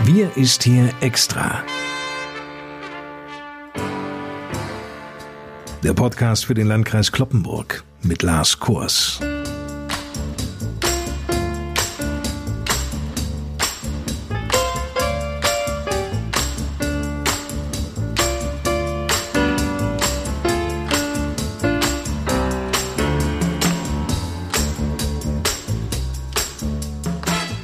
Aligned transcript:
Wir 0.00 0.36
ist 0.36 0.64
hier 0.64 0.90
extra. 1.00 1.62
Der 5.84 5.94
Podcast 5.94 6.44
für 6.44 6.54
den 6.54 6.66
Landkreis 6.66 7.12
Kloppenburg 7.12 7.84
mit 8.02 8.22
Lars 8.22 8.58
Kurs. 8.58 9.20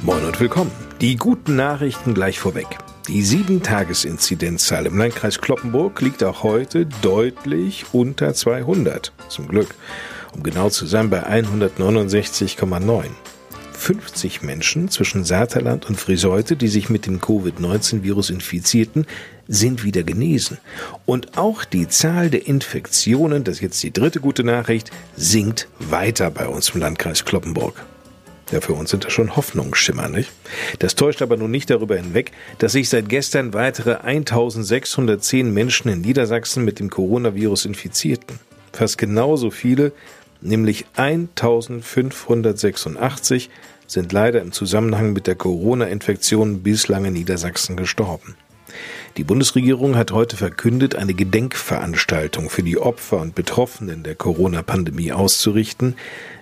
Moin 0.01 0.25
und 0.25 0.39
willkommen. 0.39 0.88
Die 1.01 1.15
guten 1.15 1.55
Nachrichten 1.55 2.13
gleich 2.13 2.39
vorweg. 2.39 2.67
Die 3.07 3.23
7-Tages-Inzidenzzahl 3.23 4.85
im 4.85 4.97
Landkreis 4.97 5.39
Kloppenburg 5.39 6.01
liegt 6.01 6.25
auch 6.25 6.43
heute 6.43 6.87
deutlich 7.01 7.85
unter 7.93 8.33
200. 8.33 9.13
Zum 9.29 9.47
Glück. 9.47 9.73
Um 10.35 10.43
genau 10.43 10.69
zu 10.69 10.85
sein, 10.85 11.09
bei 11.09 11.25
169,9. 11.25 13.05
50 13.71 14.41
Menschen 14.41 14.89
zwischen 14.89 15.23
Saterland 15.23 15.87
und 15.87 15.95
Friseute, 15.95 16.57
die 16.57 16.67
sich 16.67 16.89
mit 16.89 17.05
dem 17.05 17.21
Covid-19-Virus 17.21 18.29
infizierten, 18.29 19.07
sind 19.47 19.85
wieder 19.85 20.03
genesen. 20.03 20.57
Und 21.05 21.37
auch 21.37 21.63
die 21.63 21.87
Zahl 21.87 22.29
der 22.29 22.45
Infektionen, 22.45 23.45
das 23.45 23.55
ist 23.55 23.61
jetzt 23.61 23.83
die 23.83 23.93
dritte 23.93 24.19
gute 24.19 24.43
Nachricht, 24.43 24.91
sinkt 25.15 25.69
weiter 25.79 26.29
bei 26.29 26.49
uns 26.49 26.71
im 26.71 26.81
Landkreis 26.81 27.23
Kloppenburg. 27.23 27.85
Ja, 28.51 28.61
für 28.61 28.73
uns 28.73 28.89
sind 28.89 29.05
das 29.05 29.13
schon 29.13 29.35
Hoffnungsschimmer, 29.35 30.09
nicht? 30.09 30.31
Das 30.79 30.95
täuscht 30.95 31.21
aber 31.21 31.37
nun 31.37 31.51
nicht 31.51 31.69
darüber 31.69 31.95
hinweg, 31.95 32.31
dass 32.57 32.71
sich 32.71 32.89
seit 32.89 33.07
gestern 33.07 33.53
weitere 33.53 33.97
1610 33.97 35.53
Menschen 35.53 35.89
in 35.89 36.01
Niedersachsen 36.01 36.65
mit 36.65 36.79
dem 36.79 36.89
Coronavirus 36.89 37.65
infizierten. 37.65 38.39
Fast 38.73 38.97
genauso 38.97 39.51
viele, 39.51 39.91
nämlich 40.41 40.87
1586, 40.95 43.51
sind 43.85 44.11
leider 44.13 44.41
im 44.41 44.51
Zusammenhang 44.51 45.13
mit 45.13 45.27
der 45.27 45.35
Corona-Infektion 45.35 46.63
bislang 46.63 47.05
in 47.05 47.13
Niedersachsen 47.13 47.77
gestorben. 47.77 48.35
Die 49.17 49.23
Bundesregierung 49.23 49.95
hat 49.95 50.11
heute 50.11 50.37
verkündet, 50.37 50.95
eine 50.95 51.13
Gedenkveranstaltung 51.13 52.49
für 52.49 52.63
die 52.63 52.77
Opfer 52.77 53.19
und 53.19 53.35
Betroffenen 53.35 54.03
der 54.03 54.15
Corona-Pandemie 54.15 55.11
auszurichten. 55.11 55.95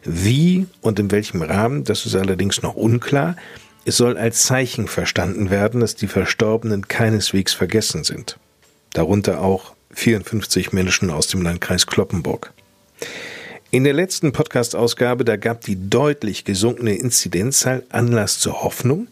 Wie 0.04 0.68
und 0.82 1.00
in 1.00 1.12
welchem 1.12 1.42
Rahmen, 1.42 1.84
das 1.84 2.06
ist 2.06 2.16
allerdings 2.16 2.62
noch 2.62 2.76
unklar. 2.76 3.36
Es 3.86 3.98
soll 3.98 4.18
als 4.18 4.44
Zeichen 4.44 4.88
verstanden 4.88 5.50
werden, 5.50 5.80
dass 5.80 5.96
die 5.96 6.08
Verstorbenen 6.08 6.88
keineswegs 6.88 7.54
vergessen 7.54 8.04
sind. 8.04 8.38
Darunter 8.94 9.42
auch 9.42 9.74
54 9.92 10.74
Menschen 10.74 11.10
aus 11.10 11.28
dem 11.28 11.42
Landkreis 11.42 11.88
Kloppenburg. 11.88 12.54
In 13.72 13.84
der 13.84 13.94
letzten 13.94 14.32
Podcast-Ausgabe, 14.32 15.26
da 15.26 15.36
gab 15.36 15.62
die 15.62 15.90
deutlich 15.90 16.46
gesunkene 16.46 16.96
Inzidenzzahl 16.96 17.84
Anlass 17.90 18.40
zur 18.40 18.64
Hoffnung. 18.64 19.08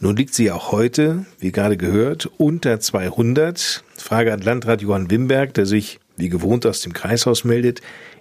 Nun 0.00 0.14
liegt 0.14 0.32
sie 0.32 0.52
auch 0.52 0.70
heute, 0.70 1.26
wie 1.40 1.50
gerade 1.50 1.76
gehört, 1.76 2.30
unter 2.36 2.78
200. 2.78 3.82
Frage 3.96 4.32
an 4.32 4.40
Landrat 4.40 4.80
Johann 4.80 5.10
Wimberg, 5.10 5.54
der 5.54 5.66
sich 5.66 5.98
wie 6.16 6.28
gewohnt 6.28 6.66
aus 6.66 6.82
dem 6.82 6.92
Kreishaus 6.92 7.42
meldet. 7.42 7.80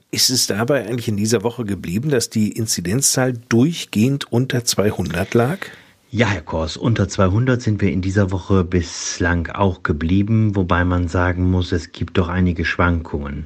Ist 0.10 0.32
es 0.32 0.48
dabei 0.48 0.88
eigentlich 0.88 1.08
in 1.08 1.18
dieser 1.18 1.44
Woche 1.44 1.66
geblieben, 1.66 2.10
dass 2.10 2.32
die 2.32 2.52
Inzidenzzahl 2.52 3.34
durchgehend 3.50 4.32
unter 4.32 4.66
200 4.66 5.36
lag? 5.36 5.60
Ja, 6.10 6.28
Herr 6.28 6.42
Kors, 6.42 6.78
unter 6.78 7.10
200 7.10 7.62
sind 7.62 7.82
wir 7.82 7.92
in 7.92 8.02
dieser 8.02 8.32
Woche 8.32 8.64
bislang 8.64 9.50
auch 9.50 9.84
geblieben, 9.84 10.56
wobei 10.56 10.84
man 10.84 11.10
sagen 11.10 11.52
muss, 11.52 11.72
es 11.74 11.92
gibt 11.92 12.18
doch 12.18 12.30
einige 12.30 12.66
Schwankungen. 12.66 13.46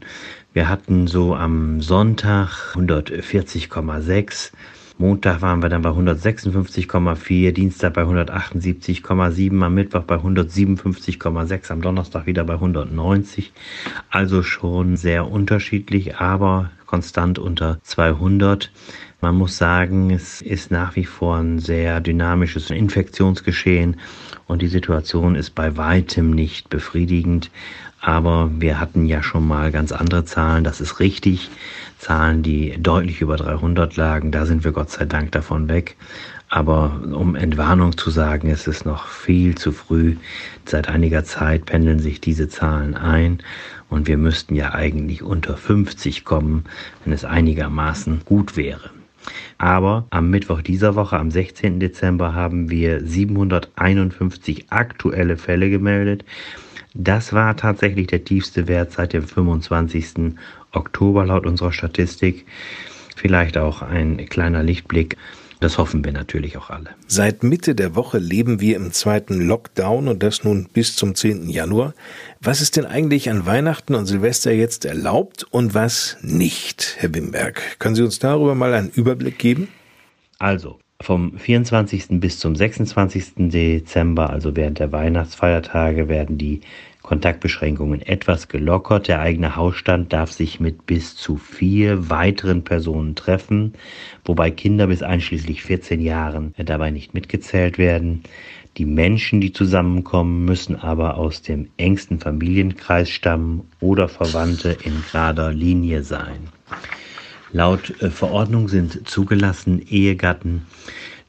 Wir 0.53 0.69
hatten 0.69 1.07
so 1.07 1.35
am 1.35 1.81
Sonntag 1.81 2.75
140,6, 2.75 4.51
Montag 5.01 5.41
waren 5.41 5.63
wir 5.63 5.69
dann 5.69 5.81
bei 5.81 5.89
156,4, 5.89 7.53
Dienstag 7.53 7.95
bei 7.95 8.03
178,7, 8.03 9.63
am 9.63 9.73
Mittwoch 9.73 10.03
bei 10.03 10.17
157,6, 10.17 11.71
am 11.71 11.81
Donnerstag 11.81 12.27
wieder 12.27 12.43
bei 12.43 12.53
190. 12.53 13.51
Also 14.11 14.43
schon 14.43 14.97
sehr 14.97 15.27
unterschiedlich, 15.27 16.17
aber 16.17 16.69
konstant 16.85 17.39
unter 17.39 17.79
200. 17.81 18.71
Man 19.21 19.33
muss 19.33 19.57
sagen, 19.57 20.11
es 20.11 20.39
ist 20.39 20.69
nach 20.69 20.95
wie 20.95 21.05
vor 21.05 21.37
ein 21.37 21.57
sehr 21.57 21.99
dynamisches 21.99 22.69
Infektionsgeschehen 22.69 23.97
und 24.45 24.61
die 24.61 24.67
Situation 24.67 25.33
ist 25.33 25.55
bei 25.55 25.77
weitem 25.77 26.29
nicht 26.29 26.69
befriedigend. 26.69 27.49
Aber 28.01 28.51
wir 28.53 28.79
hatten 28.79 29.05
ja 29.05 29.23
schon 29.23 29.47
mal 29.47 29.71
ganz 29.71 29.91
andere 29.91 30.25
Zahlen, 30.25 30.63
das 30.63 30.79
ist 30.79 30.99
richtig. 30.99 31.49
Zahlen, 32.01 32.41
die 32.41 32.81
deutlich 32.81 33.21
über 33.21 33.37
300 33.37 33.95
lagen. 33.95 34.31
Da 34.31 34.47
sind 34.47 34.63
wir 34.63 34.71
Gott 34.71 34.89
sei 34.89 35.05
Dank 35.05 35.31
davon 35.31 35.69
weg. 35.69 35.95
Aber 36.49 36.99
um 37.13 37.35
Entwarnung 37.35 37.95
zu 37.95 38.09
sagen, 38.09 38.49
ist 38.49 38.67
es 38.67 38.85
noch 38.85 39.07
viel 39.07 39.55
zu 39.55 39.71
früh. 39.71 40.15
Seit 40.65 40.89
einiger 40.89 41.23
Zeit 41.23 41.67
pendeln 41.67 41.99
sich 41.99 42.19
diese 42.19 42.49
Zahlen 42.49 42.95
ein 42.95 43.43
und 43.89 44.07
wir 44.07 44.17
müssten 44.17 44.55
ja 44.55 44.73
eigentlich 44.73 45.21
unter 45.21 45.55
50 45.55 46.25
kommen, 46.25 46.65
wenn 47.05 47.13
es 47.13 47.23
einigermaßen 47.23 48.21
gut 48.25 48.57
wäre. 48.57 48.89
Aber 49.59 50.07
am 50.09 50.31
Mittwoch 50.31 50.63
dieser 50.63 50.95
Woche, 50.95 51.19
am 51.19 51.29
16. 51.29 51.79
Dezember, 51.79 52.33
haben 52.33 52.71
wir 52.71 53.05
751 53.05 54.65
aktuelle 54.71 55.37
Fälle 55.37 55.69
gemeldet. 55.69 56.25
Das 56.93 57.31
war 57.31 57.55
tatsächlich 57.55 58.07
der 58.07 58.25
tiefste 58.25 58.67
Wert 58.67 58.91
seit 58.91 59.13
dem 59.13 59.23
25. 59.23 60.35
Oktober 60.71 61.25
laut 61.25 61.45
unserer 61.45 61.71
Statistik. 61.71 62.45
Vielleicht 63.15 63.57
auch 63.57 63.81
ein 63.81 64.25
kleiner 64.29 64.63
Lichtblick. 64.63 65.17
Das 65.61 65.77
hoffen 65.77 66.03
wir 66.03 66.11
natürlich 66.11 66.57
auch 66.57 66.71
alle. 66.71 66.89
Seit 67.05 67.43
Mitte 67.43 67.75
der 67.75 67.95
Woche 67.95 68.17
leben 68.17 68.59
wir 68.59 68.75
im 68.75 68.91
zweiten 68.91 69.39
Lockdown 69.39 70.07
und 70.07 70.23
das 70.23 70.43
nun 70.43 70.67
bis 70.73 70.95
zum 70.95 71.13
10. 71.13 71.49
Januar. 71.49 71.93
Was 72.39 72.61
ist 72.61 72.77
denn 72.77 72.85
eigentlich 72.85 73.29
an 73.29 73.45
Weihnachten 73.45 73.93
und 73.93 74.07
Silvester 74.07 74.51
jetzt 74.51 74.85
erlaubt 74.85 75.45
und 75.51 75.75
was 75.75 76.17
nicht, 76.23 76.95
Herr 76.97 77.13
Wimberg? 77.13 77.77
Können 77.77 77.93
Sie 77.93 78.01
uns 78.01 78.17
darüber 78.17 78.55
mal 78.55 78.73
einen 78.73 78.89
Überblick 78.89 79.37
geben? 79.37 79.67
Also, 80.39 80.79
vom 80.99 81.37
24. 81.37 82.19
bis 82.19 82.39
zum 82.39 82.55
26. 82.55 83.33
Dezember, 83.49 84.31
also 84.31 84.55
während 84.55 84.79
der 84.79 84.91
Weihnachtsfeiertage, 84.91 86.07
werden 86.07 86.39
die 86.39 86.61
Kontaktbeschränkungen 87.01 88.01
etwas 88.01 88.47
gelockert. 88.47 89.07
Der 89.07 89.19
eigene 89.19 89.55
Hausstand 89.55 90.13
darf 90.13 90.31
sich 90.31 90.59
mit 90.59 90.85
bis 90.85 91.15
zu 91.15 91.37
vier 91.37 92.09
weiteren 92.09 92.63
Personen 92.63 93.15
treffen, 93.15 93.73
wobei 94.25 94.51
Kinder 94.51 94.87
bis 94.87 95.03
einschließlich 95.03 95.63
14 95.63 96.01
Jahren 96.01 96.53
dabei 96.57 96.91
nicht 96.91 97.13
mitgezählt 97.13 97.77
werden. 97.77 98.23
Die 98.77 98.85
Menschen, 98.85 99.41
die 99.41 99.51
zusammenkommen, 99.51 100.45
müssen 100.45 100.77
aber 100.77 101.17
aus 101.17 101.41
dem 101.41 101.67
engsten 101.77 102.19
Familienkreis 102.19 103.09
stammen 103.09 103.67
oder 103.81 104.07
Verwandte 104.07 104.77
in 104.83 105.03
gerader 105.11 105.51
Linie 105.51 106.03
sein. 106.03 106.47
Laut 107.51 108.01
äh, 108.01 108.09
Verordnung 108.09 108.69
sind 108.69 109.09
zugelassen 109.09 109.85
Ehegatten, 109.85 110.65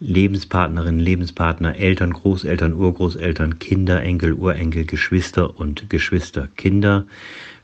Lebenspartnerinnen, 0.02 1.00
Lebenspartner, 1.00 1.76
Eltern, 1.76 2.12
Großeltern, 2.12 2.74
Urgroßeltern, 2.74 3.60
Kinder, 3.60 4.02
Enkel, 4.02 4.32
Urenkel, 4.32 4.84
Geschwister 4.84 5.58
und 5.58 5.88
Geschwisterkinder. 5.88 7.06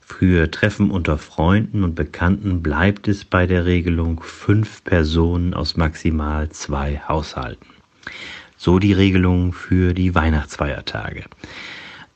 Für 0.01 0.49
Treffen 0.51 0.93
unter 0.93 1.19
Freunden 1.19 1.83
und 1.83 1.97
Bekannten 1.97 2.63
bleibt 2.63 3.09
es 3.09 3.25
bei 3.25 3.47
der 3.47 3.67
Regelung 3.67 4.23
fünf 4.23 4.85
Personen 4.85 5.53
aus 5.53 5.77
maximal 5.77 6.49
zwei 6.51 7.03
Haushalten. 7.09 7.67
So 8.57 8.79
die 8.79 8.93
Regelung 8.93 9.53
für 9.53 9.93
die 9.93 10.15
Weihnachtsfeiertage. 10.15 11.25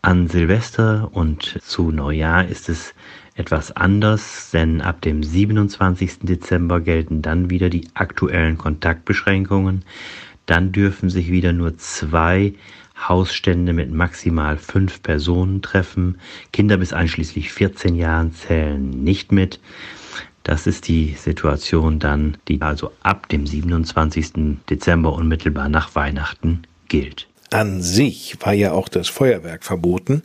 An 0.02 0.28
Silvester 0.28 1.10
und 1.12 1.58
zu 1.62 1.90
Neujahr 1.90 2.46
ist 2.46 2.68
es 2.68 2.94
etwas 3.34 3.72
anders, 3.72 4.50
denn 4.52 4.80
ab 4.80 5.00
dem 5.00 5.22
27. 5.22 6.20
Dezember 6.22 6.80
gelten 6.80 7.22
dann 7.22 7.50
wieder 7.50 7.70
die 7.70 7.88
aktuellen 7.94 8.58
Kontaktbeschränkungen. 8.58 9.84
Dann 10.46 10.72
dürfen 10.72 11.08
sich 11.08 11.30
wieder 11.30 11.52
nur 11.52 11.78
zwei 11.78 12.54
Hausstände 13.08 13.72
mit 13.72 13.92
maximal 13.92 14.58
fünf 14.58 15.02
Personen 15.02 15.62
treffen. 15.62 16.18
Kinder 16.52 16.76
bis 16.76 16.92
einschließlich 16.92 17.52
14 17.52 17.94
Jahren 17.94 18.34
zählen 18.34 18.90
nicht 18.90 19.32
mit. 19.32 19.60
Das 20.42 20.66
ist 20.66 20.88
die 20.88 21.14
Situation 21.14 21.98
dann, 21.98 22.36
die 22.48 22.60
also 22.60 22.92
ab 23.02 23.28
dem 23.28 23.46
27. 23.46 24.58
Dezember 24.68 25.12
unmittelbar 25.12 25.68
nach 25.68 25.94
Weihnachten 25.94 26.62
gilt. 26.88 27.28
An 27.50 27.82
sich 27.82 28.36
war 28.40 28.52
ja 28.52 28.72
auch 28.72 28.88
das 28.88 29.08
Feuerwerk 29.08 29.62
verboten. 29.62 30.22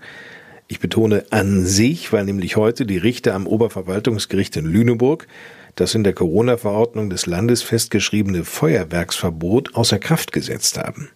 Ich 0.67 0.79
betone 0.79 1.25
an 1.29 1.65
sich, 1.65 2.11
weil 2.11 2.25
nämlich 2.25 2.55
heute 2.55 2.85
die 2.85 2.97
Richter 2.97 3.33
am 3.33 3.47
Oberverwaltungsgericht 3.47 4.57
in 4.57 4.65
Lüneburg 4.65 5.27
das 5.77 5.93
in 5.93 6.03
der 6.03 6.13
Corona-Verordnung 6.13 7.09
des 7.09 7.27
Landes 7.27 7.61
festgeschriebene 7.61 8.43
Feuerwerksverbot 8.43 9.75
außer 9.75 9.99
Kraft 9.99 10.31
gesetzt 10.31 10.77
haben. 10.77 11.09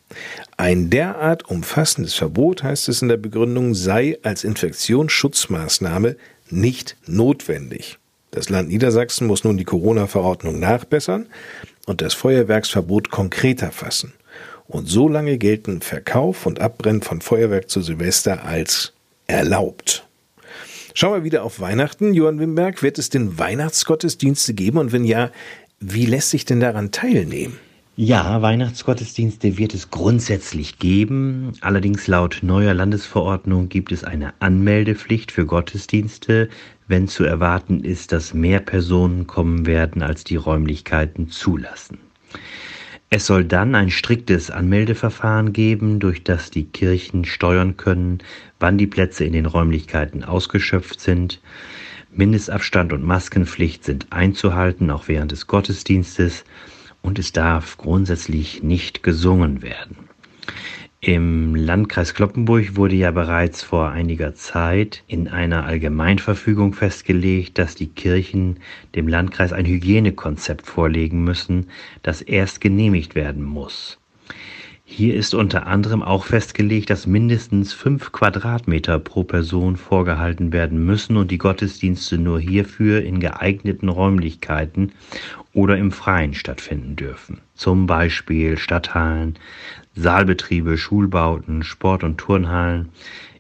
Ein 0.56 0.90
derart 0.90 1.50
umfassendes 1.50 2.14
Verbot, 2.14 2.64
heißt 2.64 2.88
es 2.88 3.02
in 3.02 3.08
der 3.10 3.18
Begründung, 3.18 3.74
sei 3.74 4.20
als 4.22 4.44
Infektionsschutzmaßnahme 4.44 6.16
nicht 6.50 6.96
notwendig. 7.08 7.98
Das 8.30 8.50
Land 8.50 8.70
Niedersachsen 8.70 9.28
muss 9.28 9.44
nun 9.44 9.58
die 9.58 9.66
Corona-Verordnung 9.66 10.60
nachbessern 10.60 11.26
und 11.88 12.02
das 12.02 12.14
Feuerwerksverbot 12.14 13.10
konkreter 13.10 13.72
fassen. 13.72 14.14
Und 14.68 14.88
so 14.88 15.10
lange 15.10 15.38
gelten 15.38 15.82
Verkauf 15.82 16.46
und 16.46 16.62
Abbrennen 16.62 17.02
von 17.02 17.20
Feuerwerk 17.20 17.70
zu 17.70 17.82
Silvester 17.82 18.46
als 18.46 18.94
erlaubt. 19.32 20.08
Schauen 20.94 21.14
wir 21.14 21.24
wieder 21.24 21.44
auf 21.44 21.60
Weihnachten. 21.60 22.14
Johann 22.14 22.40
Wimberg, 22.40 22.84
wird 22.84 23.00
es 23.00 23.10
denn 23.10 23.38
Weihnachtsgottesdienste 23.38 24.54
geben? 24.54 24.78
Und 24.78 24.92
wenn 24.92 25.06
ja, 25.06 25.32
wie 25.80 26.06
lässt 26.06 26.30
sich 26.30 26.46
denn 26.46 26.60
daran 26.60 26.92
teilnehmen? 26.92 27.58
Ja, 27.96 28.42
Weihnachtsgottesdienste 28.42 29.58
wird 29.58 29.74
es 29.74 29.92
grundsätzlich 29.92 30.80
geben. 30.80 31.54
Allerdings 31.62 32.08
laut 32.08 32.40
neuer 32.42 32.74
Landesverordnung 32.74 33.70
gibt 33.70 33.92
es 33.92 34.04
eine 34.04 34.34
Anmeldepflicht 34.40 35.32
für 35.32 35.46
Gottesdienste, 35.46 36.50
wenn 36.88 37.08
zu 37.08 37.24
erwarten 37.24 37.84
ist, 37.84 38.12
dass 38.12 38.34
mehr 38.34 38.60
Personen 38.60 39.28
kommen 39.28 39.66
werden, 39.66 40.02
als 40.02 40.24
die 40.24 40.38
Räumlichkeiten 40.38 41.30
zulassen. 41.30 42.00
Es 43.14 43.26
soll 43.26 43.44
dann 43.44 43.76
ein 43.76 43.90
striktes 43.90 44.50
Anmeldeverfahren 44.50 45.52
geben, 45.52 46.00
durch 46.00 46.24
das 46.24 46.50
die 46.50 46.64
Kirchen 46.64 47.26
steuern 47.26 47.76
können, 47.76 48.20
wann 48.58 48.78
die 48.78 48.88
Plätze 48.88 49.26
in 49.26 49.34
den 49.34 49.48
Räumlichkeiten 49.48 50.24
ausgeschöpft 50.24 51.02
sind. 51.02 51.42
Mindestabstand 52.14 52.94
und 52.94 53.04
Maskenpflicht 53.04 53.84
sind 53.84 54.08
einzuhalten, 54.14 54.90
auch 54.90 55.10
während 55.10 55.34
des 55.34 55.48
Gottesdienstes, 55.48 56.46
und 57.02 57.20
es 57.20 57.34
darf 57.34 57.78
grundsätzlich 57.78 58.64
nicht 58.64 59.04
gesungen 59.04 59.62
werden. 59.62 59.98
Im 61.04 61.56
Landkreis 61.56 62.14
Kloppenburg 62.14 62.76
wurde 62.76 62.94
ja 62.94 63.10
bereits 63.10 63.64
vor 63.64 63.90
einiger 63.90 64.36
Zeit 64.36 65.04
in 65.08 65.28
einer 65.28 65.66
Allgemeinverfügung 65.66 66.74
festgelegt, 66.74 67.58
dass 67.58 67.74
die 67.74 67.88
Kirchen 67.88 68.60
dem 68.94 69.08
Landkreis 69.08 69.52
ein 69.52 69.66
Hygienekonzept 69.66 70.68
vorlegen 70.68 71.24
müssen, 71.24 71.72
das 72.04 72.22
erst 72.22 72.62
genehmigt 72.62 73.16
werden 73.16 73.42
muss. 73.44 73.98
Hier 74.94 75.16
ist 75.16 75.34
unter 75.34 75.68
anderem 75.68 76.04
auch 76.04 76.26
festgelegt, 76.26 76.90
dass 76.90 77.08
mindestens 77.08 77.72
fünf 77.72 78.12
Quadratmeter 78.12 79.00
pro 79.00 79.24
Person 79.24 79.78
vorgehalten 79.78 80.52
werden 80.52 80.86
müssen 80.86 81.16
und 81.16 81.32
die 81.32 81.38
Gottesdienste 81.38 82.18
nur 82.18 82.42
hierfür 82.42 83.02
in 83.02 83.22
geeigneten 83.22 83.88
Räumlichkeiten 83.88 84.92
oder 85.54 85.78
im 85.78 85.94
Freien 85.94 86.34
stattfinden 86.34 86.98
dürfen. 86.98 87.40
Zum 87.56 87.88
Beispiel 87.88 88.58
Stadthallen, 88.58 89.36
Saalbetriebe, 89.96 90.78
Schulbauten, 90.78 91.64
Sport- 91.64 92.04
und 92.04 92.18
Turnhallen. 92.18 92.90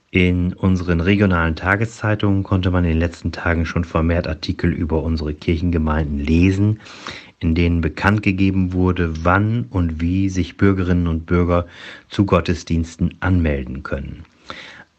In 0.09 0.53
unseren 0.53 1.01
regionalen 1.01 1.57
Tageszeitungen 1.57 2.44
konnte 2.44 2.71
man 2.71 2.86
in 2.86 2.92
den 2.92 3.00
letzten 3.00 3.33
Tagen 3.33 3.65
schon 3.65 3.83
vermehrt 3.83 4.25
Artikel 4.25 4.71
über 4.71 5.03
unsere 5.03 5.33
Kirchengemeinden 5.33 6.19
lesen, 6.19 6.80
in 7.41 7.55
denen 7.55 7.81
bekannt 7.81 8.23
gegeben 8.23 8.71
wurde, 8.71 9.25
wann 9.25 9.65
und 9.69 9.99
wie 9.99 10.29
sich 10.29 10.57
Bürgerinnen 10.57 11.07
und 11.07 11.25
Bürger 11.25 11.65
zu 12.07 12.25
Gottesdiensten 12.25 13.15
anmelden 13.19 13.83
können. 13.83 14.23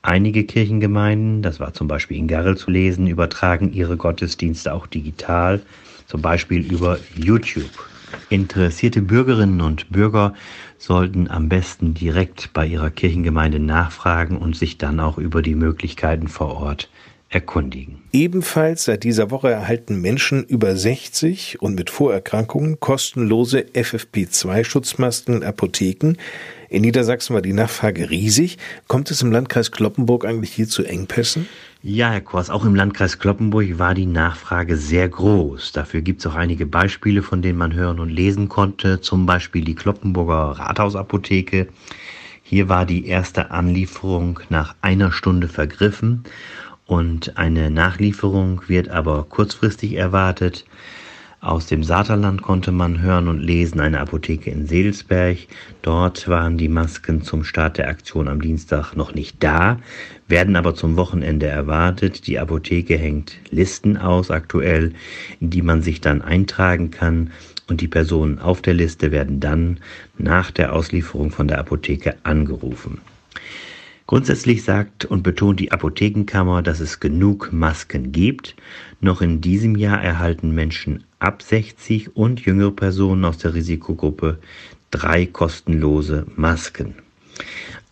Einige 0.03 0.43
Kirchengemeinden, 0.45 1.43
das 1.43 1.61
war 1.61 1.73
zum 1.73 1.87
Beispiel 1.87 2.17
in 2.17 2.27
Garrel 2.27 2.57
zu 2.57 2.73
lesen, 2.73 3.07
übertragen 3.07 3.73
ihre 3.73 3.97
Gottesdienste 3.97 4.75
auch 4.75 4.89
digital, 4.89 5.63
zum 6.07 6.21
Beispiel 6.21 6.71
über 6.71 6.99
YouTube. 7.15 7.71
Interessierte 8.29 9.01
Bürgerinnen 9.01 9.61
und 9.61 9.89
Bürger 9.91 10.35
sollten 10.79 11.31
am 11.31 11.49
besten 11.49 11.95
direkt 11.95 12.53
bei 12.53 12.67
ihrer 12.67 12.91
Kirchengemeinde 12.91 13.61
nachfragen 13.61 14.37
und 14.37 14.57
sich 14.57 14.77
dann 14.77 14.99
auch 14.99 15.17
über 15.17 15.41
die 15.41 15.55
Möglichkeiten 15.55 16.27
vor 16.27 16.57
Ort 16.57 16.91
erkundigen. 17.33 18.03
Ebenfalls 18.13 18.85
seit 18.85 19.05
dieser 19.05 19.31
Woche 19.31 19.51
erhalten 19.51 20.01
Menschen 20.01 20.45
über 20.45 20.77
60 20.77 21.63
und 21.63 21.75
mit 21.75 21.89
Vorerkrankungen 21.89 22.79
kostenlose 22.79 23.61
FFP2-Schutzmasken 23.75 25.37
in 25.37 25.43
Apotheken. 25.43 26.15
In 26.69 26.83
Niedersachsen 26.83 27.35
war 27.35 27.43
die 27.43 27.55
Nachfrage 27.55 28.11
riesig. 28.11 28.59
Kommt 28.87 29.11
es 29.11 29.23
im 29.23 29.33
Landkreis 29.33 29.71
Kloppenburg 29.71 30.25
eigentlich 30.25 30.53
hier 30.53 30.69
zu 30.69 30.85
Engpässen? 30.85 31.49
Ja, 31.83 32.11
Herr 32.11 32.21
Kors, 32.21 32.51
auch 32.51 32.65
im 32.65 32.75
Landkreis 32.75 33.19
Kloppenburg 33.19 33.79
war 33.79 33.95
die 33.95 34.07
Nachfrage 34.07 34.77
sehr 34.77 35.09
groß. 35.09 35.73
Dafür 35.73 36.03
gibt 36.03 36.21
es 36.21 36.27
auch 36.27 36.35
einige 36.35 36.67
Beispiele, 36.67 37.23
von 37.23 37.43
denen 37.43 37.59
man 37.59 37.75
hören 37.75 37.99
und 37.99 38.11
lesen 38.11 38.49
konnte. 38.49 39.01
Zum 39.01 39.27
Beispiel 39.27 39.65
die 39.65 39.75
Kloppenburger 39.75 40.59
Rathausapotheke. 40.59 41.69
Hier 42.43 42.69
war 42.69 42.85
die 42.85 43.07
erste 43.07 43.51
Anlieferung 43.51 44.41
nach 44.51 44.75
einer 44.83 45.13
Stunde 45.13 45.49
vergriffen 45.49 46.25
und 46.93 47.39
eine 47.39 47.71
Nachlieferung 47.71 48.61
wird 48.67 48.91
aber 48.91 49.25
kurzfristig 49.27 49.95
erwartet. 49.95 50.67
Aus 51.41 51.67
dem 51.67 51.83
Saterland 51.83 52.43
konnte 52.43 52.71
man 52.71 53.01
hören 53.01 53.29
und 53.29 53.41
lesen 53.41 53.81
eine 53.81 53.99
Apotheke 53.99 54.51
in 54.51 54.67
Sedelsberg. 54.67 55.39
Dort 55.81 56.29
waren 56.29 56.59
die 56.59 56.69
Masken 56.69 57.23
zum 57.23 57.45
Start 57.45 57.79
der 57.79 57.89
Aktion 57.89 58.29
am 58.29 58.43
Dienstag 58.43 58.95
noch 58.95 59.15
nicht 59.15 59.43
da, 59.43 59.79
werden 60.29 60.55
aber 60.55 60.75
zum 60.75 60.99
Wochenende 60.99 61.47
erwartet. 61.47 62.27
Die 62.27 62.39
Apotheke 62.39 62.99
hängt 62.99 63.39
Listen 63.51 63.97
aus 63.97 64.31
aktuell, 64.31 64.93
in 65.41 65.49
die 65.49 65.63
man 65.63 65.81
sich 65.81 66.03
dann 66.03 66.21
eintragen 66.21 66.91
kann 66.91 67.31
und 67.69 67.81
die 67.81 67.89
Personen 67.89 68.39
auf 68.39 68.61
der 68.61 68.75
Liste 68.75 69.13
werden 69.13 69.41
dann 69.41 69.81
nach 70.19 70.51
der 70.51 70.75
Auslieferung 70.75 71.31
von 71.31 71.49
der 71.49 71.59
Apotheke 71.59 72.17
angerufen. 72.23 73.01
Grundsätzlich 74.13 74.63
sagt 74.63 75.07
und 75.07 75.23
betont 75.23 75.59
die 75.59 75.73
Apothekenkammer, 75.73 76.61
dass 76.61 76.81
es 76.81 77.01
genug 77.01 77.51
Masken 77.51 78.13
gibt. 78.13 78.55
Noch 79.01 79.23
in 79.23 79.41
diesem 79.41 79.75
Jahr 79.75 80.03
erhalten 80.03 80.55
Menschen 80.55 81.05
ab 81.19 81.41
60 81.41 82.15
und 82.15 82.45
jüngere 82.45 82.73
Personen 82.73 83.25
aus 83.25 83.39
der 83.39 83.55
Risikogruppe 83.55 84.39
drei 84.91 85.25
kostenlose 85.25 86.27
Masken. 86.37 86.97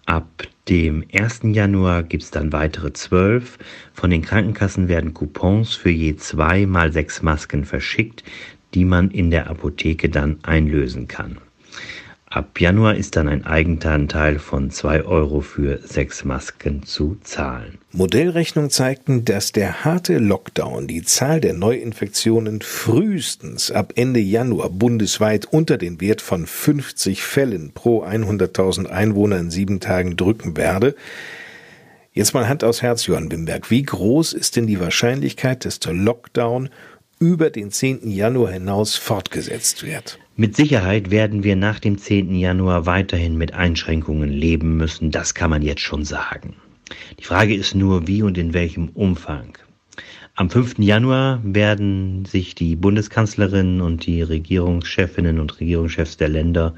Ab 0.05 0.29
dem 0.69 1.07
1. 1.11 1.41
Januar 1.45 2.03
gibt 2.03 2.25
es 2.25 2.31
dann 2.31 2.53
weitere 2.53 2.93
zwölf. 2.93 3.57
Von 3.95 4.11
den 4.11 4.21
Krankenkassen 4.21 4.89
werden 4.89 5.15
Coupons 5.15 5.75
für 5.75 5.89
je 5.89 6.17
zwei 6.17 6.67
mal 6.67 6.93
sechs 6.93 7.23
Masken 7.23 7.65
verschickt, 7.65 8.25
die 8.75 8.85
man 8.85 9.11
in 9.11 9.31
der 9.31 9.49
Apotheke 9.49 10.11
dann 10.11 10.39
einlösen 10.43 11.09
kann. 11.09 11.39
Ab 12.33 12.61
Januar 12.61 12.95
ist 12.95 13.17
dann 13.17 13.29
ein 13.29 13.45
Eigenanteil 13.45 14.39
von 14.39 14.71
2 14.71 15.03
Euro 15.03 15.41
für 15.41 15.79
sechs 15.79 16.25
Masken 16.25 16.85
zu 16.85 17.17
zahlen. 17.25 17.79
Modellrechnungen 17.91 18.71
zeigten, 18.71 19.25
dass 19.25 19.51
der 19.51 19.85
harte 19.85 20.19
Lockdown 20.19 20.87
die 20.87 21.03
Zahl 21.03 21.41
der 21.41 21.55
Neuinfektionen 21.55 22.61
frühestens 22.61 23.73
ab 23.73 23.95
Ende 23.97 24.21
Januar 24.21 24.71
bundesweit 24.71 25.47
unter 25.47 25.77
den 25.77 26.01
Wert 26.01 26.21
von 26.21 26.47
50 26.47 27.25
Fällen 27.25 27.73
pro 27.73 28.05
100.000 28.05 28.87
Einwohner 28.87 29.39
in 29.39 29.51
sieben 29.51 29.81
Tagen 29.81 30.17
drücken 30.17 30.57
werde. 30.57 30.95
Jetzt 32.13 32.33
mal 32.33 32.47
Hand 32.47 32.63
aus 32.63 32.81
Herz, 32.81 33.07
Johann 33.07 33.33
Wimberg. 33.33 33.73
Wie 33.73 33.83
groß 33.83 34.35
ist 34.35 34.55
denn 34.55 34.69
die 34.69 34.79
Wahrscheinlichkeit, 34.79 35.65
dass 35.65 35.81
der 35.81 35.95
Lockdown 35.95 36.69
über 37.19 37.51
den 37.51 37.73
10. 37.73 38.09
Januar 38.09 38.53
hinaus 38.53 38.95
fortgesetzt 38.95 39.85
wird? 39.85 40.21
Mit 40.41 40.57
Sicherheit 40.57 41.11
werden 41.11 41.45
wir 41.45 41.55
nach 41.55 41.81
dem 41.81 41.99
10. 41.99 42.35
Januar 42.35 42.87
weiterhin 42.87 43.37
mit 43.37 43.53
Einschränkungen 43.53 44.31
leben 44.31 44.79
müssen, 44.79 45.11
das 45.11 45.35
kann 45.35 45.51
man 45.51 45.61
jetzt 45.61 45.83
schon 45.83 46.07
sagen. 46.07 46.57
Die 47.19 47.25
Frage 47.25 47.55
ist 47.55 47.75
nur, 47.75 48.07
wie 48.09 48.23
und 48.23 48.39
in 48.39 48.55
welchem 48.55 48.89
Umfang. 48.89 49.59
Am 50.37 50.49
5. 50.49 50.79
Januar 50.79 51.41
werden 51.45 52.25
sich 52.25 52.55
die 52.55 52.75
Bundeskanzlerin 52.75 53.83
und 53.83 54.07
die 54.07 54.23
Regierungschefinnen 54.23 55.41
und 55.41 55.61
Regierungschefs 55.61 56.17
der 56.17 56.31
Länder 56.31 56.75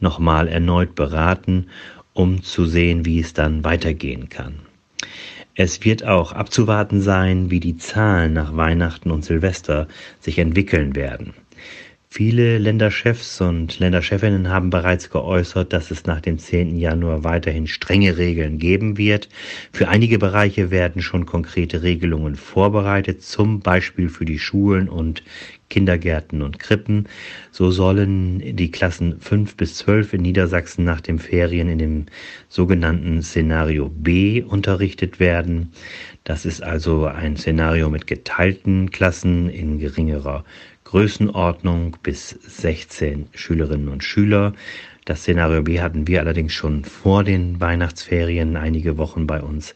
nochmal 0.00 0.48
erneut 0.48 0.96
beraten, 0.96 1.68
um 2.14 2.42
zu 2.42 2.66
sehen, 2.66 3.04
wie 3.04 3.20
es 3.20 3.32
dann 3.32 3.62
weitergehen 3.62 4.28
kann. 4.28 4.54
Es 5.54 5.84
wird 5.84 6.04
auch 6.04 6.32
abzuwarten 6.32 7.00
sein, 7.00 7.48
wie 7.48 7.60
die 7.60 7.76
Zahlen 7.76 8.32
nach 8.32 8.56
Weihnachten 8.56 9.12
und 9.12 9.24
Silvester 9.24 9.86
sich 10.18 10.40
entwickeln 10.40 10.96
werden. 10.96 11.32
Viele 12.16 12.58
Länderchefs 12.58 13.40
und 13.40 13.80
Länderchefinnen 13.80 14.48
haben 14.48 14.70
bereits 14.70 15.10
geäußert, 15.10 15.72
dass 15.72 15.90
es 15.90 16.04
nach 16.04 16.20
dem 16.20 16.38
10. 16.38 16.78
Januar 16.78 17.24
weiterhin 17.24 17.66
strenge 17.66 18.16
Regeln 18.16 18.58
geben 18.58 18.96
wird. 18.96 19.28
Für 19.72 19.88
einige 19.88 20.20
Bereiche 20.20 20.70
werden 20.70 21.02
schon 21.02 21.26
konkrete 21.26 21.82
Regelungen 21.82 22.36
vorbereitet, 22.36 23.24
zum 23.24 23.58
Beispiel 23.58 24.08
für 24.08 24.24
die 24.24 24.38
Schulen 24.38 24.88
und 24.88 25.24
Kindergärten 25.70 26.42
und 26.42 26.60
Krippen. 26.60 27.08
So 27.50 27.72
sollen 27.72 28.38
die 28.54 28.70
Klassen 28.70 29.20
5 29.20 29.56
bis 29.56 29.74
12 29.78 30.14
in 30.14 30.22
Niedersachsen 30.22 30.84
nach 30.84 31.00
den 31.00 31.18
Ferien 31.18 31.68
in 31.68 31.78
dem 31.78 32.06
sogenannten 32.48 33.22
Szenario 33.22 33.88
B 33.88 34.40
unterrichtet 34.40 35.18
werden. 35.18 35.72
Das 36.22 36.46
ist 36.46 36.62
also 36.62 37.06
ein 37.06 37.36
Szenario 37.36 37.90
mit 37.90 38.06
geteilten 38.06 38.92
Klassen 38.92 39.48
in 39.50 39.80
geringerer 39.80 40.44
Größenordnung 40.94 41.96
bis 42.04 42.38
16 42.46 43.26
Schülerinnen 43.34 43.88
und 43.88 44.04
Schüler. 44.04 44.52
Das 45.04 45.22
Szenario 45.22 45.60
B 45.60 45.80
hatten 45.80 46.06
wir 46.06 46.20
allerdings 46.20 46.52
schon 46.52 46.84
vor 46.84 47.24
den 47.24 47.60
Weihnachtsferien 47.60 48.56
einige 48.56 48.96
Wochen 48.96 49.26
bei 49.26 49.42
uns 49.42 49.74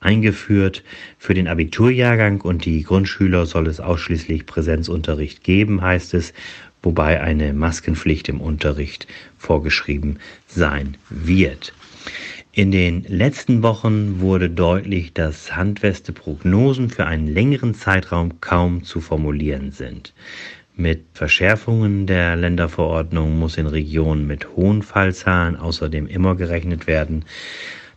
eingeführt. 0.00 0.84
Für 1.16 1.32
den 1.32 1.48
Abiturjahrgang 1.48 2.42
und 2.42 2.66
die 2.66 2.82
Grundschüler 2.82 3.46
soll 3.46 3.66
es 3.66 3.80
ausschließlich 3.80 4.44
Präsenzunterricht 4.44 5.42
geben, 5.42 5.80
heißt 5.80 6.12
es, 6.12 6.34
wobei 6.82 7.22
eine 7.22 7.54
Maskenpflicht 7.54 8.28
im 8.28 8.42
Unterricht 8.42 9.06
vorgeschrieben 9.38 10.18
sein 10.48 10.98
wird. 11.08 11.72
In 12.52 12.72
den 12.72 13.04
letzten 13.04 13.62
Wochen 13.62 14.20
wurde 14.20 14.50
deutlich, 14.50 15.14
dass 15.14 15.54
handfeste 15.54 16.12
Prognosen 16.12 16.90
für 16.90 17.06
einen 17.06 17.28
längeren 17.28 17.72
Zeitraum 17.72 18.40
kaum 18.40 18.82
zu 18.82 19.00
formulieren 19.00 19.70
sind. 19.70 20.12
Mit 20.80 21.06
Verschärfungen 21.12 22.06
der 22.06 22.36
Länderverordnung 22.36 23.36
muss 23.36 23.56
in 23.56 23.66
Regionen 23.66 24.28
mit 24.28 24.54
hohen 24.54 24.82
Fallzahlen 24.82 25.56
außerdem 25.56 26.06
immer 26.06 26.36
gerechnet 26.36 26.86
werden. 26.86 27.24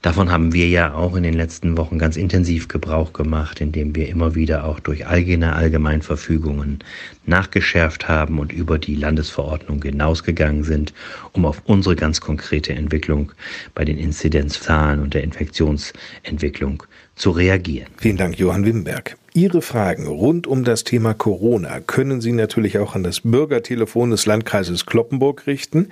Davon 0.01 0.31
haben 0.31 0.51
wir 0.51 0.67
ja 0.67 0.95
auch 0.95 1.15
in 1.15 1.21
den 1.21 1.35
letzten 1.35 1.77
Wochen 1.77 1.99
ganz 1.99 2.17
intensiv 2.17 2.69
Gebrauch 2.69 3.13
gemacht, 3.13 3.61
indem 3.61 3.95
wir 3.95 4.09
immer 4.09 4.33
wieder 4.33 4.65
auch 4.65 4.79
durch 4.79 5.05
eigene 5.05 5.55
Allgemeinverfügungen 5.55 6.79
nachgeschärft 7.27 8.09
haben 8.09 8.39
und 8.39 8.51
über 8.51 8.79
die 8.79 8.95
Landesverordnung 8.95 9.79
hinausgegangen 9.83 10.63
sind, 10.63 10.91
um 11.33 11.45
auf 11.45 11.61
unsere 11.65 11.95
ganz 11.95 12.19
konkrete 12.19 12.73
Entwicklung 12.73 13.31
bei 13.75 13.85
den 13.85 13.99
Inzidenzzahlen 13.99 15.01
und 15.01 15.13
der 15.13 15.23
Infektionsentwicklung 15.23 16.81
zu 17.13 17.29
reagieren. 17.29 17.91
Vielen 17.97 18.17
Dank, 18.17 18.39
Johann 18.39 18.65
Wimberg. 18.65 19.17
Ihre 19.33 19.61
Fragen 19.61 20.07
rund 20.07 20.45
um 20.45 20.65
das 20.65 20.83
Thema 20.83 21.13
Corona 21.13 21.79
können 21.79 22.19
Sie 22.19 22.33
natürlich 22.33 22.79
auch 22.79 22.95
an 22.95 23.03
das 23.03 23.21
Bürgertelefon 23.21 24.11
des 24.11 24.25
Landkreises 24.25 24.85
Kloppenburg 24.85 25.47
richten. 25.47 25.87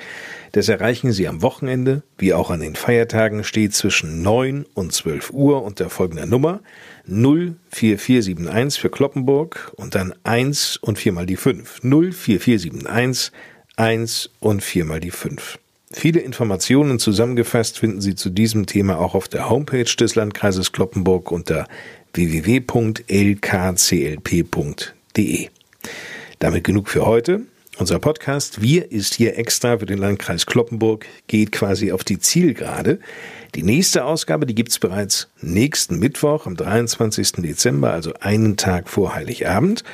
Das 0.52 0.68
erreichen 0.68 1.14
Sie 1.14 1.26
am 1.26 1.42
Wochenende, 1.42 2.04
wie 2.18 2.34
auch 2.34 2.50
an 2.50 2.60
den 2.60 2.76
Feiertagen, 2.76 3.46
steht 3.46 3.74
zwischen 3.74 4.24
9 4.24 4.66
und 4.74 4.92
12 4.92 5.32
Uhr 5.32 5.64
unter 5.64 5.90
folgender 5.90 6.26
Nummer 6.26 6.60
04471 7.06 8.82
für 8.82 8.90
Kloppenburg 8.90 9.72
und 9.78 9.96
dann 9.96 10.14
1 10.24 10.76
und 10.76 11.00
viermal 11.00 11.26
die 11.26 11.38
5. 11.38 11.80
04471 11.82 13.32
1 13.78 14.32
und 14.42 14.62
viermal 14.62 15.00
die 15.00 15.12
5. 15.12 15.60
Viele 15.92 16.20
Informationen 16.20 17.00
zusammengefasst 17.00 17.80
finden 17.80 18.00
Sie 18.00 18.14
zu 18.14 18.30
diesem 18.30 18.68
Thema 18.68 19.00
auch 19.00 19.16
auf 19.16 19.28
der 19.28 19.50
Homepage 19.50 19.86
des 19.86 20.14
Landkreises 20.14 20.72
Kloppenburg 20.72 21.32
unter 21.32 21.68
www.lkclp.de. 22.14 23.10
Damit 26.40 26.64
genug 26.64 26.90
für 26.90 27.06
heute. 27.06 27.42
Unser 27.80 28.00
Podcast 28.00 28.62
Wir 28.62 28.92
ist 28.92 29.14
hier 29.14 29.38
extra 29.38 29.78
für 29.78 29.86
den 29.86 30.00
Landkreis 30.00 30.46
Kloppenburg 30.46 31.06
geht 31.28 31.54
quasi 31.54 31.94
auf 31.94 32.04
die 32.04 32.20
Zielgerade. 32.20 33.00
Die 33.56 33.64
nächste 33.64 34.04
Ausgabe, 34.04 34.46
die 34.46 34.54
gibt's 34.54 34.80
bereits 34.80 35.30
nächsten 35.42 35.98
Mittwoch 35.98 36.46
am 36.46 36.58
23. 36.58 37.32
Dezember, 37.38 37.94
also 37.94 38.14
einen 38.20 38.58
Tag 38.58 38.90
vor 38.90 39.16
Heiligabend. 39.16 39.86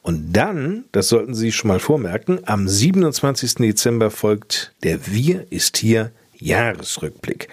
Und 0.00 0.32
dann, 0.32 0.84
das 0.92 1.08
sollten 1.08 1.34
Sie 1.34 1.52
schon 1.52 1.68
mal 1.68 1.80
vormerken, 1.80 2.40
am 2.46 2.66
27. 2.66 3.56
Dezember 3.56 4.10
folgt 4.10 4.72
der 4.82 5.06
Wir 5.06 5.46
ist 5.50 5.76
hier 5.76 6.12
Jahresrückblick. 6.38 7.48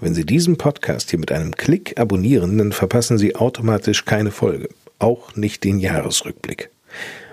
Wenn 0.00 0.14
Sie 0.14 0.26
diesen 0.26 0.58
Podcast 0.58 1.10
hier 1.10 1.20
mit 1.20 1.30
einem 1.30 1.54
Klick 1.54 1.98
abonnieren, 2.00 2.58
dann 2.58 2.72
verpassen 2.72 3.16
Sie 3.16 3.36
automatisch 3.36 4.04
keine 4.04 4.32
Folge, 4.32 4.68
auch 4.98 5.36
nicht 5.36 5.62
den 5.62 5.78
Jahresrückblick. 5.78 6.70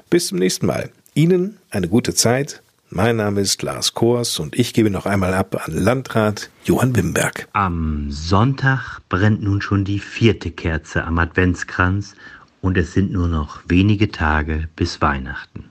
Bis 0.09 0.27
zum 0.27 0.37
nächsten 0.37 0.67
Mal. 0.67 0.91
Ihnen 1.15 1.57
eine 1.71 1.87
gute 1.87 2.13
Zeit. 2.13 2.61
Mein 2.89 3.15
Name 3.15 3.41
ist 3.41 3.63
Lars 3.63 3.93
Kors 3.93 4.37
und 4.39 4.59
ich 4.59 4.73
gebe 4.73 4.91
noch 4.91 5.05
einmal 5.05 5.33
ab 5.33 5.65
an 5.65 5.73
Landrat 5.73 6.49
Johann 6.63 6.95
Wimberg. 6.95 7.47
Am 7.53 8.11
Sonntag 8.11 8.99
brennt 9.09 9.41
nun 9.41 9.61
schon 9.61 9.83
die 9.83 9.99
vierte 9.99 10.51
Kerze 10.51 11.03
am 11.03 11.17
Adventskranz 11.17 12.15
und 12.61 12.77
es 12.77 12.93
sind 12.93 13.11
nur 13.11 13.27
noch 13.27 13.61
wenige 13.67 14.11
Tage 14.11 14.69
bis 14.75 15.01
Weihnachten. 15.01 15.65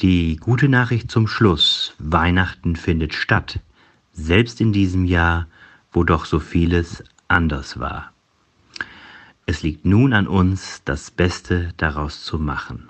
Die 0.00 0.36
gute 0.36 0.68
Nachricht 0.68 1.10
zum 1.10 1.26
Schluss. 1.26 1.94
Weihnachten 1.98 2.76
findet 2.76 3.14
statt, 3.14 3.60
selbst 4.12 4.60
in 4.60 4.72
diesem 4.72 5.04
Jahr 5.06 5.46
wo 5.94 6.04
doch 6.04 6.26
so 6.26 6.40
vieles 6.40 7.02
anders 7.28 7.80
war. 7.80 8.12
Es 9.46 9.62
liegt 9.62 9.86
nun 9.86 10.12
an 10.12 10.26
uns, 10.26 10.82
das 10.84 11.10
Beste 11.10 11.72
daraus 11.76 12.24
zu 12.24 12.38
machen. 12.38 12.88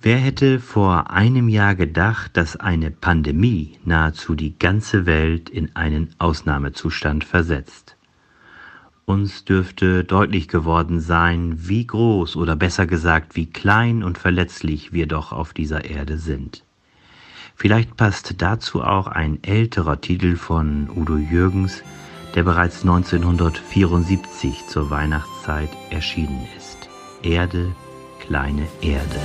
Wer 0.00 0.18
hätte 0.18 0.58
vor 0.58 1.10
einem 1.10 1.48
Jahr 1.48 1.76
gedacht, 1.76 2.36
dass 2.36 2.56
eine 2.56 2.90
Pandemie 2.90 3.78
nahezu 3.84 4.34
die 4.34 4.58
ganze 4.58 5.06
Welt 5.06 5.48
in 5.48 5.76
einen 5.76 6.12
Ausnahmezustand 6.18 7.24
versetzt? 7.24 7.96
Uns 9.04 9.44
dürfte 9.44 10.02
deutlich 10.02 10.48
geworden 10.48 11.00
sein, 11.00 11.54
wie 11.56 11.86
groß 11.86 12.34
oder 12.34 12.56
besser 12.56 12.86
gesagt, 12.86 13.36
wie 13.36 13.46
klein 13.46 14.02
und 14.02 14.18
verletzlich 14.18 14.92
wir 14.92 15.06
doch 15.06 15.32
auf 15.32 15.52
dieser 15.52 15.84
Erde 15.84 16.18
sind. 16.18 16.64
Vielleicht 17.54 17.96
passt 17.96 18.42
dazu 18.42 18.82
auch 18.82 19.06
ein 19.06 19.42
älterer 19.44 20.00
Titel 20.00 20.34
von 20.34 20.90
Udo 20.90 21.16
Jürgens, 21.16 21.84
der 22.34 22.42
bereits 22.44 22.82
1974 22.82 24.66
zur 24.66 24.90
Weihnachtszeit 24.90 25.70
erschienen 25.90 26.46
ist. 26.56 26.88
Erde, 27.22 27.74
kleine 28.20 28.66
Erde. 28.80 29.20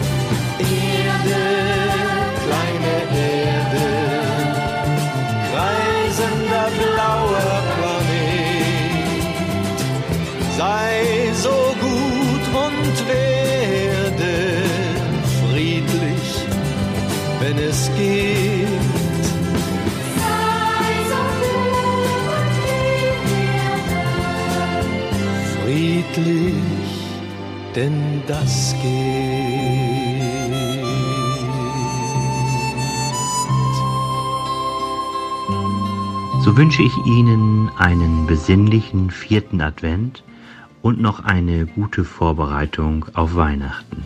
Erde, 0.59 1.35
kleine 2.45 2.95
Erde, 3.17 3.85
kreisender 5.51 6.69
blauer 6.77 7.63
Planet, 7.77 8.97
sei 10.57 11.31
so 11.33 11.75
gut 11.79 12.45
und 12.65 12.95
werde 13.07 14.35
friedlich, 15.49 16.27
wenn 17.39 17.57
es 17.57 17.89
geht 17.97 18.46
friedlich, 26.17 26.55
denn 27.75 28.23
das 28.27 28.75
geht. 28.81 29.37
So 36.43 36.55
wünsche 36.55 36.81
ich 36.81 36.93
Ihnen 37.05 37.69
einen 37.77 38.25
besinnlichen 38.25 39.11
vierten 39.11 39.61
Advent 39.61 40.23
und 40.81 41.01
noch 41.01 41.23
eine 41.23 41.65
gute 41.65 42.03
Vorbereitung 42.05 43.05
auf 43.13 43.35
Weihnachten. 43.35 44.03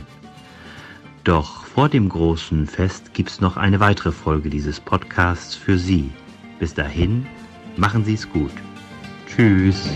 Doch 1.24 1.66
vor 1.66 1.88
dem 1.88 2.10
großen 2.10 2.66
Fest 2.66 3.14
gibt 3.14 3.30
es 3.30 3.42
noch 3.42 3.58
eine 3.58 3.80
weitere 3.80 4.12
Folge 4.12 4.50
dieses 4.50 4.80
Podcasts 4.80 5.56
für 5.56 5.78
Sie. 5.78 6.10
Bis 6.60 6.74
dahin, 6.74 7.28
machen 7.78 8.04
Sie 8.04 8.16
es 8.16 8.28
gut. 8.28 8.52
Tschüss. 9.28 9.88